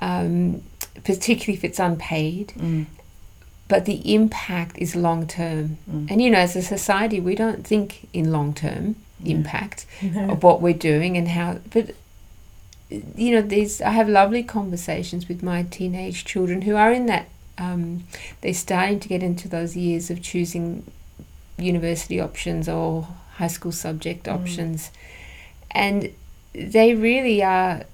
[0.00, 0.62] Um,
[1.04, 2.86] particularly if it's unpaid, Mm.
[3.68, 5.78] but the impact is long term.
[5.90, 6.10] Mm.
[6.10, 9.86] And you know, as a society, we don't think in long term impact.
[10.02, 10.30] No.
[10.30, 11.94] of what we're doing and how but
[13.16, 17.28] you know these i have lovely conversations with my teenage children who are in that
[17.58, 18.04] um,
[18.40, 20.82] they're starting to get into those years of choosing
[21.58, 24.34] university options or high school subject Mm.
[24.34, 24.90] options
[25.70, 26.10] and
[26.54, 27.84] they really are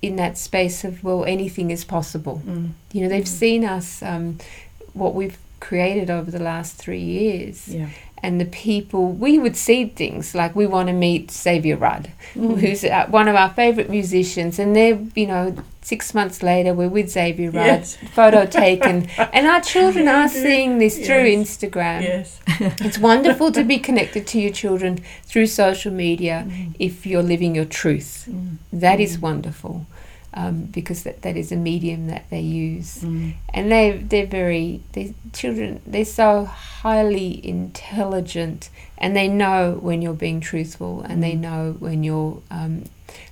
[0.00, 2.70] in that space of well anything is possible Mm.
[2.92, 3.38] you know they've Mm.
[3.44, 4.38] seen us um,
[4.94, 7.88] what we've created over the last three years Yeah.
[8.22, 12.58] And the people we would see things like we want to meet Xavier Rudd, Mm.
[12.60, 15.54] who's uh, one of our favourite musicians, and they're you know
[15.84, 17.96] six months later we're with Xavier Rudd, Yes.
[18.14, 22.02] photo taken, and our children are seeing this through Instagram.
[22.02, 22.40] Yes.
[22.60, 26.74] It's wonderful to be connected to your children through social media Mm.
[26.78, 28.28] if you're living your truth.
[28.30, 28.56] Mm.
[28.72, 29.20] That is Mm.
[29.22, 29.86] wonderful.
[30.34, 33.34] Um, because that, that is a medium that they use Mm.
[33.52, 40.14] and they they're very they children they're so highly intelligent and they know when you're
[40.14, 41.40] being truthful and they Mm.
[41.40, 42.84] know when you're um,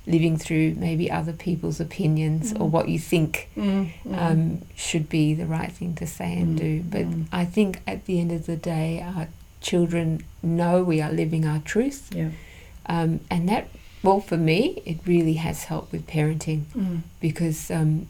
[0.05, 2.71] living through maybe other people's opinions or Mm.
[2.71, 3.87] what you think Mm.
[4.05, 4.17] Mm.
[4.21, 6.61] um, should be the right thing to say and Mm.
[6.61, 7.05] do but.
[7.41, 9.27] I think at the end of the day our
[9.59, 12.29] children know we are living our truth Yeah.
[12.85, 13.67] um, and that
[14.03, 17.01] well for me it really has helped with parenting Mm.
[17.19, 18.07] because um,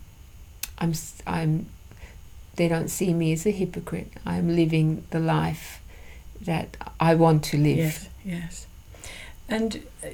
[0.79, 0.93] I'm
[1.27, 1.65] I'm
[2.55, 4.11] they don't see me as a hypocrite.
[4.25, 5.79] I'm living the life
[6.45, 7.77] that I want to live.
[7.77, 8.67] Yes, yes.
[9.47, 10.07] And uh,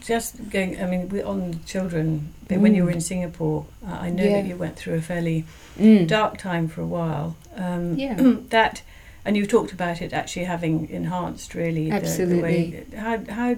[0.00, 2.94] just going, I mean, on children, but when you were Mm.
[2.94, 4.40] in Singapore, uh, I know Yeah.
[4.40, 5.44] that you went through a fairly
[5.78, 6.06] Mm.
[6.08, 7.36] dark time for a while.
[7.56, 8.16] Um, Yeah.
[8.50, 8.82] that,
[9.24, 12.84] and you talked about it actually having enhanced really the- the, way.
[12.96, 13.56] How how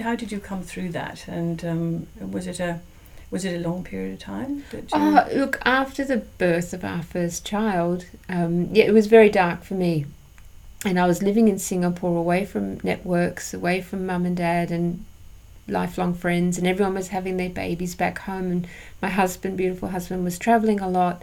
[0.00, 1.26] how did you come through that?
[1.28, 2.80] And um, was it a
[3.30, 4.64] was it a long period of time?
[4.92, 9.62] Oh, look, after the birth of our first child, um, yeah, it was very dark
[9.62, 10.06] for me.
[10.84, 15.04] And I was living in Singapore away from networks, away from mum and dad and
[15.68, 18.50] lifelong friends, and everyone was having their babies back home.
[18.50, 18.68] And
[19.00, 21.22] my husband, beautiful husband, was traveling a lot.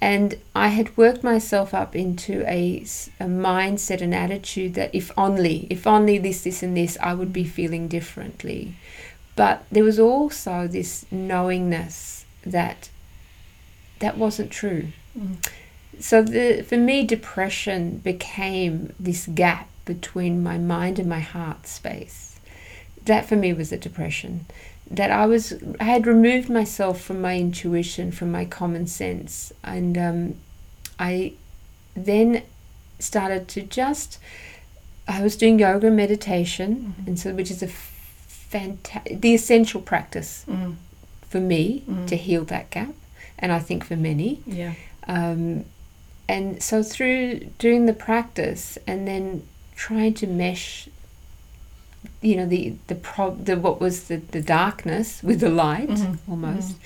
[0.00, 2.80] And I had worked myself up into a
[3.20, 7.44] mindset and attitude that if only, if only this, this, and this, I would be
[7.44, 8.76] feeling differently.
[9.36, 12.88] But there was also this knowingness that
[13.98, 14.88] that wasn't true.
[15.18, 15.46] Mm.
[15.98, 22.29] So the, for me, depression became this gap between my mind and my heart space.
[23.06, 24.46] That for me was a depression.
[24.90, 29.96] That I was, I had removed myself from my intuition, from my common sense, and
[29.96, 30.34] um,
[30.98, 31.34] I
[31.94, 32.42] then
[32.98, 34.18] started to just.
[35.08, 37.06] I was doing yoga and meditation, Mhm.
[37.06, 40.74] and so which is a fantastic, the essential practice Mm.
[41.28, 42.06] for me Mm.
[42.08, 42.94] to heal that gap,
[43.38, 44.40] and I think for many.
[44.46, 44.74] Yeah.
[45.06, 45.64] Um,
[46.28, 49.42] and so through doing the practice and then
[49.74, 50.88] trying to mesh
[52.22, 56.18] you know the the prob the what was the, the darkness with the light Mhm.
[56.28, 56.76] almost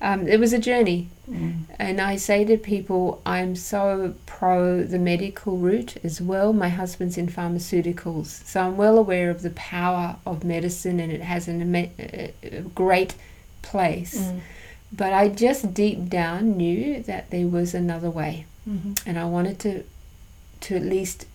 [0.00, 1.62] um, it was a journey Mm.
[1.78, 6.52] and I say to people, I'm so pro the medical route as well.
[6.52, 11.22] My husband's in pharmaceuticals, so I'm well aware of the power of medicine and it
[11.22, 13.14] has an, a a great
[13.62, 14.18] place.
[14.18, 14.40] Mm.
[14.92, 18.98] But I just deep down knew that there was another way, Mhm.
[19.06, 19.84] and I wanted to
[20.62, 21.26] to at least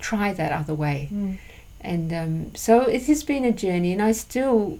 [0.00, 1.08] try that other way.
[1.12, 1.38] Mm.
[1.82, 4.78] And um, so it has been a journey, and I still,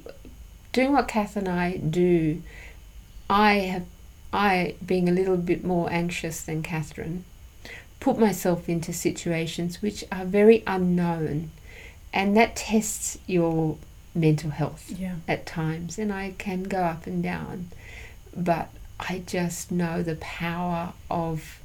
[0.72, 2.42] doing what Kath and I do,
[3.28, 3.86] I have,
[4.32, 7.24] I being a little bit more anxious than Catherine,
[7.98, 11.50] put myself into situations which are very unknown,
[12.12, 13.78] and that tests your
[14.14, 15.16] mental health Yeah.
[15.26, 17.68] at times, and I can go up and down,
[18.36, 18.68] but
[19.00, 21.58] I just know the power of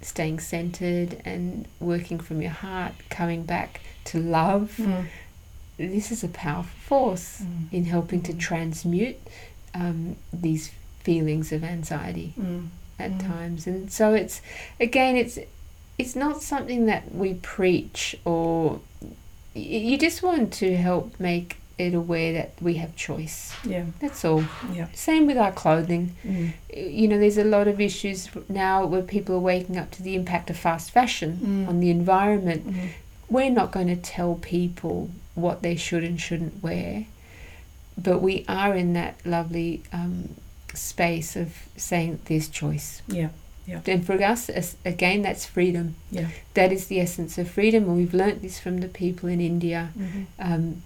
[0.00, 4.74] staying centered and working from your heart, coming back to love.
[4.78, 5.06] Mm.
[5.78, 7.72] This is a powerful force Mm.
[7.72, 8.38] in helping to Mhm.
[8.38, 9.16] transmute
[9.74, 10.70] um, these
[11.02, 12.68] feelings of anxiety Mm.
[12.98, 13.26] at Mm.
[13.26, 14.40] times, and so it's
[14.78, 15.38] again, it's
[15.98, 18.80] it's not something that we preach or
[19.54, 23.52] you just want to help make it aware that we have choice.
[23.64, 23.84] Yeah.
[24.00, 24.44] That's all.
[24.74, 24.86] Yeah.
[24.94, 26.14] Same with our clothing.
[26.26, 26.52] Mm.
[26.74, 30.14] You know, there's a lot of issues now where people are waking up to the
[30.14, 31.68] impact of fast fashion Mm.
[31.68, 32.66] on the environment.
[32.66, 32.88] Mm.
[33.32, 37.06] We're not going to tell people what they should and shouldn't wear,
[37.96, 40.34] but we are in that lovely um,
[40.74, 43.00] space of saying there's choice.
[43.08, 43.30] Yeah.
[43.66, 43.80] Yeah.
[43.86, 45.94] And for us, as, again, that's freedom.
[46.10, 46.28] Yeah.
[46.54, 49.90] That is the essence of freedom, and we've learnt this from the people in India.
[49.98, 50.26] Mhm.
[50.38, 50.82] Um,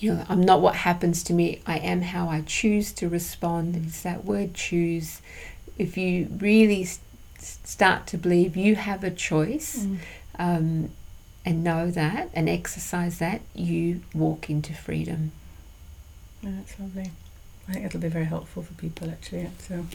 [0.00, 1.60] you know, I'm not what happens to me.
[1.66, 3.76] I am how I choose to respond.
[3.76, 5.20] It's that word choose.
[5.78, 6.98] If you really s-
[7.38, 9.98] start to believe you have a choice Mm.
[10.38, 10.90] um,
[11.44, 15.32] and know that and exercise that, you walk into freedom.
[16.42, 17.10] Yeah, that's lovely.
[17.68, 19.48] I think it'll be very helpful for people actually.
[19.58, 19.86] So,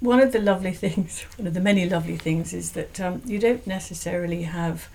[0.00, 3.38] one of the lovely things, one of the many lovely things, is that um, you
[3.38, 4.88] don't necessarily have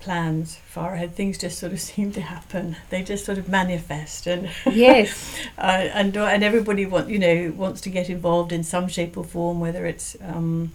[0.00, 1.14] plans far ahead.
[1.14, 2.76] Things just sort of seem to happen.
[2.90, 5.36] They just sort of manifest, and Yes.
[5.58, 5.60] uh,
[5.94, 9.60] and and everybody want you know wants to get involved in some shape or form,
[9.60, 10.72] whether it's um,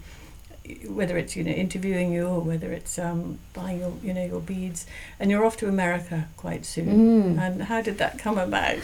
[0.86, 4.40] whether it's you know interviewing you or whether it's um, buying your you know your
[4.40, 4.86] beads,
[5.18, 7.36] and you're off to America quite soon.
[7.36, 7.38] Mm.
[7.40, 8.78] And how did that come about?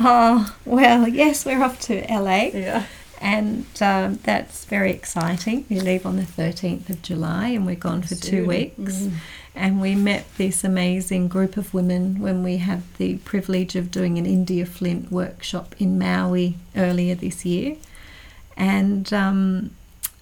[0.00, 2.86] Oh, well, yes, we're off to LA, Yeah.
[3.20, 5.64] and um, that's very exciting.
[5.70, 8.76] We leave on the 13th of July, and we're gone for two weeks.
[8.78, 9.12] Mm.
[9.54, 14.18] And we met this amazing group of women when we had the privilege of doing
[14.18, 17.76] an India Flint workshop in Maui earlier this year.
[18.54, 19.70] And um,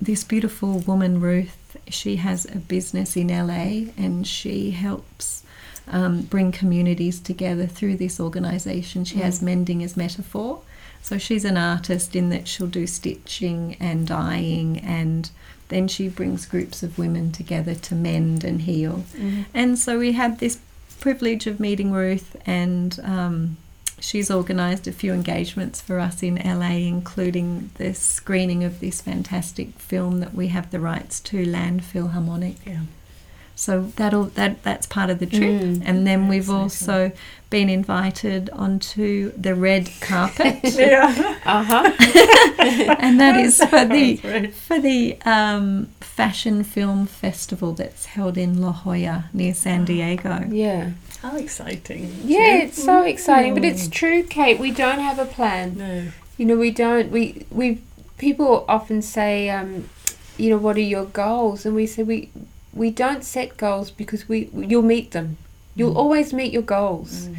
[0.05, 5.43] this beautiful woman, Ruth, she has a business in LA and she helps
[5.89, 9.05] um, bring communities together through this organisation.
[9.05, 9.43] She has Mm.
[9.43, 10.61] mending as metaphor.
[11.03, 15.31] So she's an artist in that she'll do stitching and dyeing and
[15.69, 19.05] then she brings groups of women together to mend and heal.
[19.17, 19.45] Mm.
[19.53, 20.59] And so we had this
[21.01, 23.57] privilege of meeting Ruth, and um,
[24.05, 29.69] she's organised a few engagements for us in LA, including the screening of this fantastic
[29.79, 32.57] film that we have the rights to, Landfill Harmonic.
[32.67, 32.81] Yeah.
[33.57, 35.83] So that'll that that's part of the trip, Mm.
[35.87, 36.63] and then Very we've exciting.
[36.63, 37.13] also
[37.51, 41.39] been invited onto the red carpet, Yeah.
[41.47, 41.93] Uh huh.
[42.99, 48.61] and that is for the That's for the um, fashion film festival that's held in
[48.61, 50.47] La Jolla near San Diego.
[50.51, 50.91] Yeah.
[51.25, 52.03] How exciting.
[52.25, 53.93] Yeah, it's so exciting, but it's Mm.
[53.93, 54.59] true, Kate.
[54.61, 55.75] We don't have a plan.
[55.79, 56.03] No.
[56.37, 57.11] You know, we don't.
[57.11, 57.79] We we
[58.19, 59.89] people often say, um,
[60.37, 61.65] you know, what are your goals?
[61.65, 62.29] And we say we
[62.75, 65.39] we don't set goals because we you'll meet them.
[65.75, 66.03] You'll Mm.
[66.05, 67.29] always meet your goals.
[67.29, 67.37] Mm.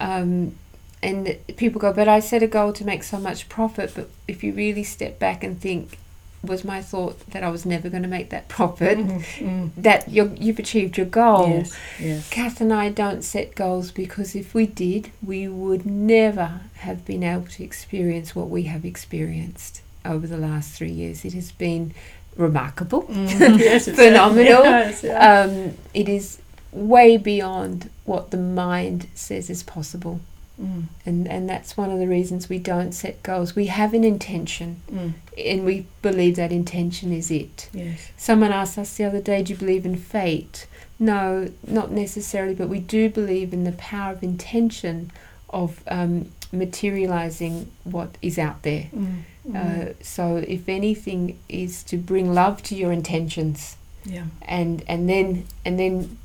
[0.00, 0.54] Um,
[1.02, 3.92] and people go, but I set a goal to make so much profit.
[3.94, 5.98] But if you really step back and think,
[6.46, 8.98] was my thought that I was never going to make that profit?
[8.98, 9.22] Mhm.
[9.38, 9.70] Mm.
[9.76, 11.48] That you're, you've achieved your goal.
[11.48, 11.76] Yes.
[12.00, 12.28] Yes.
[12.30, 17.22] Kath and I don't set goals because if we did, we would never have been
[17.22, 21.24] able to experience what we have experienced over the last three years.
[21.24, 21.92] It has been
[22.36, 23.58] remarkable, Mm.
[23.58, 24.62] yes, phenomenal.
[24.64, 25.40] Yes, yeah.
[25.42, 26.38] Um, it is
[26.72, 30.20] way beyond what the mind says is possible.
[30.60, 30.84] Mm.
[31.04, 33.54] And, and that's one of the reasons we don't set goals.
[33.54, 35.12] We have an intention, Mm.
[35.36, 37.68] and we believe that intention is it.
[37.72, 38.10] Yes.
[38.16, 40.66] Someone asked us the other day, Do you believe in fate?
[40.98, 45.10] No, not necessarily, but we do believe in the power of intention
[45.50, 48.88] of um, materializing what is out there.
[48.94, 49.22] Mm.
[49.54, 54.24] Uh, so, if anything, is to bring love to your intentions Yeah.
[54.42, 56.18] and and then and then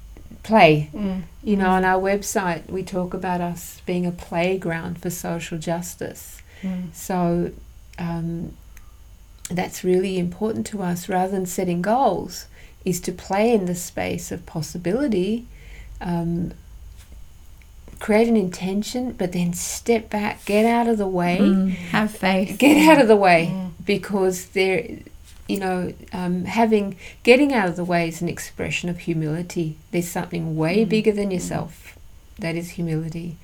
[0.43, 0.89] play.
[0.93, 1.23] Mm.
[1.43, 6.41] You know, on our website we talk about us being a playground for social justice.
[6.61, 6.93] Mm.
[6.93, 7.51] So
[7.99, 8.53] um,
[9.49, 11.09] that's really important to us.
[11.09, 12.45] Rather than setting goals,
[12.85, 15.45] is to play in the space of possibility,
[15.99, 16.51] um,
[17.99, 22.57] create an intention, but then step back, get out of the way, Mm, have faith.
[22.57, 23.69] get out of the way Mm.
[23.85, 24.83] because there,
[25.51, 29.77] you know, um, having getting out of the way is an expression of humility.
[29.91, 30.89] There's something way Mm.
[30.89, 31.33] bigger than Mm.
[31.33, 31.97] yourself.
[32.39, 33.35] That is humility.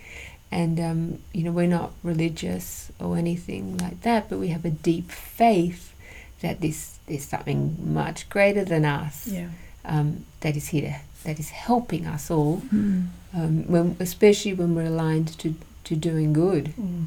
[0.51, 4.69] And, um, you know, we're not religious or anything like that, but we have a
[4.69, 5.93] deep faith
[6.41, 9.47] that this there's something much greater than us Yeah.
[9.85, 13.07] um, that is here that is helping us all, Mm.
[13.33, 16.73] um, when, especially when we're aligned to, to doing good.
[16.79, 17.05] Mm.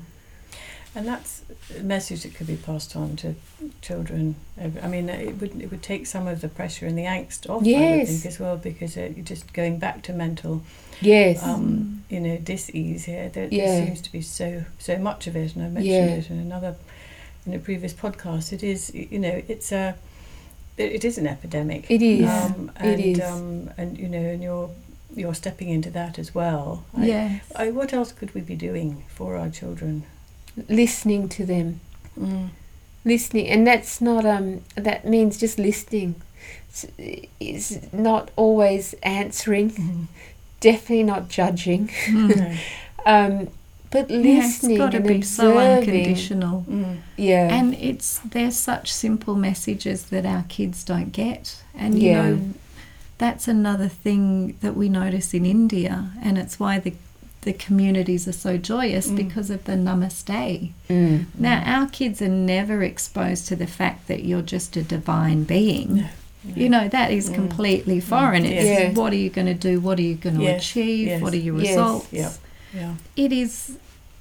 [0.95, 1.43] And that's
[1.79, 3.35] a message that could be passed on to
[3.81, 4.35] children.
[4.83, 7.63] I mean, it would it would take some of the pressure and the angst off,
[7.65, 10.63] I would think, as well, because uh, you're just going back to mental,
[11.01, 11.43] Yes.
[11.45, 13.29] um, you know, dis-ease here.
[13.29, 13.67] There, Yeah.
[13.67, 16.07] there seems to be so so much of it, and I mentioned Yeah.
[16.17, 16.75] it in another
[17.47, 18.53] in a previous podcast.
[18.53, 19.95] It is, you know, it's a
[20.77, 21.89] it, it is an epidemic.
[21.89, 22.29] it is.
[22.29, 23.21] Um, and, is.
[23.21, 24.71] Um, and you know, and you're
[25.15, 26.85] you're stepping into that as well.
[26.97, 27.43] I- Yes.
[27.73, 30.03] What else could we be doing for our children?
[30.69, 31.81] Listening to them.
[32.19, 32.49] Mm.
[33.05, 36.15] listening and that's not um that means just listening
[36.69, 36.87] it's,
[37.41, 40.07] it's not always answering Mm.
[40.61, 42.59] definitely not judging Mm.
[43.07, 43.49] Um
[43.91, 46.65] but Yeah, it's listening got to and be so unconditional.
[46.69, 46.97] Mm.
[47.17, 51.63] yeah And it's they're such simple messages that our kids don't get.
[51.75, 52.23] And you Yeah.
[52.23, 52.33] know
[53.19, 56.93] that's another thing that we notice in India and it's why the
[57.43, 59.17] the communities are so joyous Mm.
[59.17, 60.73] because of the namaste.
[60.91, 61.25] Mm.
[61.39, 65.97] Now our kids are never exposed to the fact that you're just a divine being.
[65.97, 66.07] No.
[66.55, 67.35] You know, that is Mm.
[67.35, 68.45] completely foreign.
[68.47, 68.97] It's Yes.
[68.97, 69.81] what are you going to do?
[69.81, 71.07] What are you going to Yes, achieve?
[71.09, 72.07] yes, What are your results?
[72.13, 72.31] yeah.
[72.75, 72.95] Yeah.
[73.17, 73.73] It is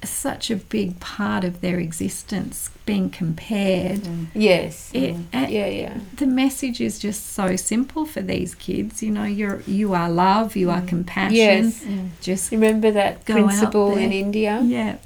[0.02, 4.00] such a big part of their existence being compared.
[4.00, 4.26] Mm.
[4.34, 5.24] yes It, Mm.
[5.32, 9.02] and yeah yeah The message is just so simple for these kids.
[9.02, 10.88] You know, you're you are love, you are Mm.
[10.88, 11.36] compassion.
[11.36, 11.84] Yes.
[11.84, 12.08] Mm.
[12.22, 14.96] Just remember that principle in india yeah.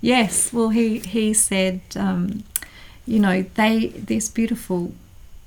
[0.00, 0.52] Yes.
[0.52, 2.44] Well, he he said, um,
[3.06, 4.92] you know, they this beautiful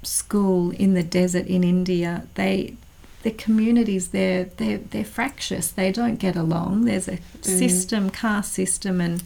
[0.03, 2.23] school in the desert in India.
[2.35, 2.73] They
[3.27, 5.65] the communities there they're they're fractious.
[5.79, 6.85] They don't get along.
[6.85, 9.17] There's a system, caste system, and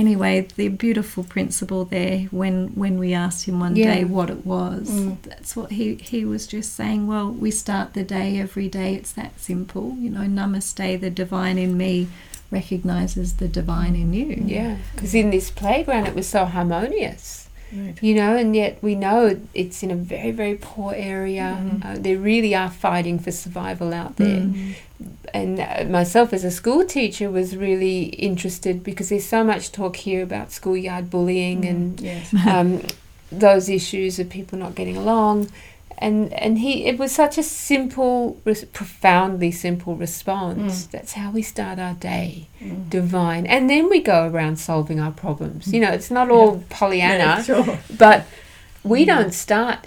[0.00, 2.20] anyway, the beautiful principle there.
[2.30, 3.94] When when we asked him one Yeah.
[3.94, 5.16] day what it was, Mm.
[5.28, 7.06] that's what he he was just saying.
[7.06, 8.94] Well, we start the day every day.
[8.94, 9.86] It's that simple.
[10.00, 12.08] You know, Namaste, the divine in me
[12.50, 14.42] recognizes the divine in you.
[14.46, 17.94] yeah because in this playground it was so harmonious Right.
[18.02, 21.84] you know and yet we know it's in a very very poor area Mhm.
[21.84, 24.74] uh, they really are fighting for survival out there Mm.
[25.32, 29.96] and uh, myself as a school teacher was really interested because there's so much talk
[29.96, 32.34] here about schoolyard bullying and yes.
[32.46, 32.80] um,
[33.30, 35.48] those issues of people not getting along
[36.06, 40.90] and and he it was such a simple res- profoundly simple response Mm.
[40.94, 42.28] that's how we start our day
[42.60, 42.90] Mm.
[42.98, 47.18] divine and then we go around solving our problems you know it's not all pollyanna
[47.30, 47.78] Yeah, sure.
[48.06, 48.18] but
[48.92, 49.06] we Mm.
[49.12, 49.78] don't start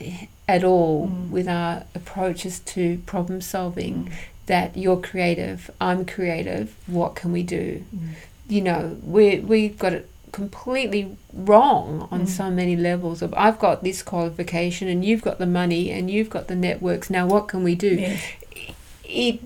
[0.55, 1.29] at all Mm.
[1.35, 4.11] with our approaches to problem solving Mm.
[4.53, 6.65] that you're creative, I'm creative,
[6.97, 7.65] what can we do?
[7.95, 8.09] Mm.
[8.55, 8.81] You know,
[9.15, 10.05] we we've got it
[10.39, 11.03] completely
[11.49, 12.27] wrong on Mm.
[12.39, 16.29] so many levels of I've got this qualification and you've got the money and you've
[16.29, 17.09] got the networks.
[17.09, 17.93] Now what can we do?
[17.95, 18.21] Yes.
[19.25, 19.39] It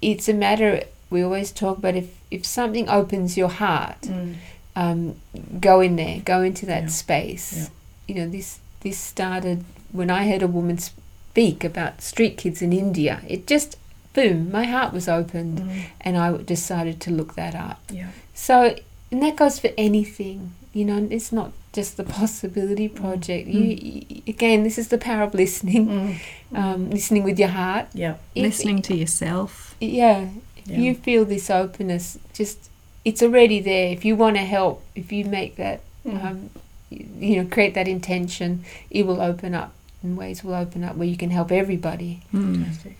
[0.00, 4.34] it's a matter, we always talk about if, if something opens your heart, Mm.
[4.76, 5.14] um,
[5.60, 6.88] go in there, go into that Yeah.
[6.88, 7.52] space.
[7.56, 7.68] Yeah.
[8.08, 12.72] You know, this this started when I heard a woman speak about street kids in
[12.72, 13.20] India.
[13.26, 13.76] It just
[14.14, 15.82] boom, my heart was opened, Mm.
[16.00, 17.80] and I decided to look that up.
[17.92, 18.08] Yeah.
[18.34, 18.74] So,
[19.10, 20.52] and that goes for anything.
[20.72, 23.46] You know, it's not just the possibility project.
[23.48, 26.14] You, y again, this is the power of listening, Mm.
[26.54, 27.86] um, listening with your heart.
[27.94, 28.14] Yeah.
[28.34, 29.74] If- Listening to yourself.
[29.80, 30.26] yeah,
[30.70, 30.78] Yeah.
[30.78, 32.70] you feel this openness, just
[33.04, 33.88] it's already there.
[33.92, 36.24] If you want to help, if you make that, Mm.
[36.24, 36.50] um,
[36.90, 40.96] you, you know, create that intention, it will open up, and ways will open up
[40.96, 42.20] where you can help everybody.
[42.32, 42.54] Mm.
[42.64, 42.96] Fantastic.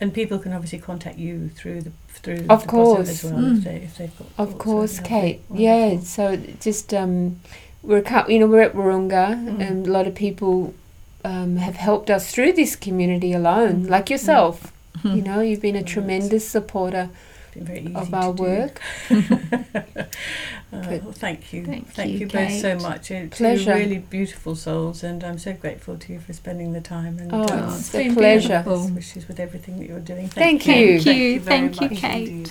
[0.00, 1.92] And people can obviously contact you through the
[2.22, 3.08] through Of the course.
[3.08, 3.58] as well Mm.
[3.58, 5.40] if they if they've got Of course, Kate.
[5.54, 6.00] Yeah.
[6.00, 7.40] So just um,
[7.82, 9.60] we're a cou- you know we're at Warunga, Mm.
[9.66, 10.74] and a lot of people
[11.24, 13.90] um, have helped us through this community alone, Mm.
[13.90, 14.72] like yourself.
[15.04, 17.08] You know, you've been a tremendous supporter
[17.46, 18.80] It's been very easy of our work.
[20.72, 21.64] Uh, well, thank you.
[21.66, 22.82] Thank you, both so Kate.
[22.82, 23.10] much.
[23.10, 23.74] You're Pleasure.
[23.74, 27.42] really beautiful souls, and I'm so grateful to you for spending the time and Oh,
[27.42, 28.62] uh, it's it's a been pleasure.
[28.94, 30.28] wishes with everything that you're doing.
[30.28, 30.74] Thank you.
[30.74, 31.00] you.
[31.00, 31.40] Thank you.
[31.40, 32.28] very Thank you, much Kate.
[32.28, 32.50] indeed.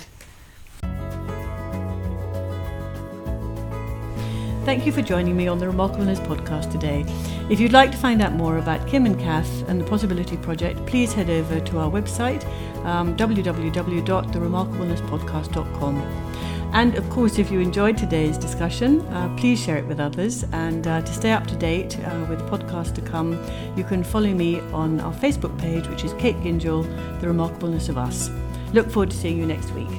[4.64, 7.04] Thank you for joining me on the Remarkableness podcast today.
[7.48, 10.84] If you'd like to find out more about Kim and Kath and the Possibility Project,
[10.86, 12.44] please head over to our website,
[12.84, 15.96] um, www.theremarkablenesspodcast.com.
[16.72, 20.44] And of course, if you enjoyed today's discussion, uh, please share it with others.
[20.52, 23.42] And uh, to stay up to date uh, with podcasts to come,
[23.76, 26.84] you can follow me on our Facebook page, which is Kate Gingell,
[27.20, 28.30] The Remarkableness of Us.
[28.72, 29.90] Look forward to seeing you next week.